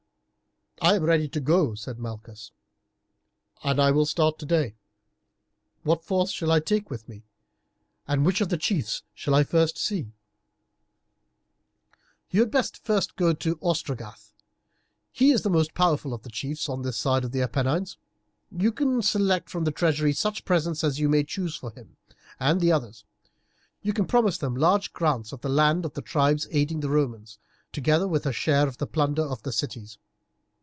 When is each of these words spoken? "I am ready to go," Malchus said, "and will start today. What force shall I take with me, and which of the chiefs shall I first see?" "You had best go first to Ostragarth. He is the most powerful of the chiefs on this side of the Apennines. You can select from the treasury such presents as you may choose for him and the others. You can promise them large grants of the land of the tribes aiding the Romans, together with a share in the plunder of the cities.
"I 0.83 0.95
am 0.95 1.03
ready 1.03 1.29
to 1.29 1.39
go," 1.39 1.75
Malchus 1.99 2.51
said, 3.61 3.77
"and 3.77 3.95
will 3.95 4.05
start 4.07 4.39
today. 4.39 4.73
What 5.83 6.03
force 6.03 6.31
shall 6.31 6.51
I 6.51 6.59
take 6.59 6.89
with 6.89 7.07
me, 7.07 7.23
and 8.07 8.25
which 8.25 8.41
of 8.41 8.49
the 8.49 8.57
chiefs 8.57 9.03
shall 9.13 9.35
I 9.35 9.43
first 9.43 9.77
see?" 9.77 10.11
"You 12.31 12.39
had 12.39 12.49
best 12.49 12.83
go 12.83 12.87
first 12.95 13.13
to 13.41 13.59
Ostragarth. 13.61 14.33
He 15.11 15.29
is 15.29 15.43
the 15.43 15.51
most 15.51 15.75
powerful 15.75 16.15
of 16.15 16.23
the 16.23 16.31
chiefs 16.31 16.67
on 16.67 16.81
this 16.81 16.97
side 16.97 17.23
of 17.23 17.31
the 17.31 17.43
Apennines. 17.43 17.97
You 18.49 18.71
can 18.71 19.03
select 19.03 19.51
from 19.51 19.65
the 19.65 19.71
treasury 19.71 20.13
such 20.13 20.45
presents 20.45 20.83
as 20.83 20.99
you 20.99 21.09
may 21.09 21.23
choose 21.23 21.55
for 21.55 21.69
him 21.69 21.95
and 22.39 22.59
the 22.59 22.71
others. 22.71 23.05
You 23.83 23.93
can 23.93 24.05
promise 24.07 24.39
them 24.39 24.55
large 24.55 24.93
grants 24.93 25.31
of 25.31 25.41
the 25.41 25.47
land 25.49 25.85
of 25.85 25.93
the 25.93 26.01
tribes 26.01 26.47
aiding 26.49 26.79
the 26.79 26.89
Romans, 26.89 27.37
together 27.71 28.07
with 28.07 28.25
a 28.25 28.33
share 28.33 28.67
in 28.67 28.73
the 28.79 28.87
plunder 28.87 29.21
of 29.21 29.43
the 29.43 29.51
cities. 29.51 29.99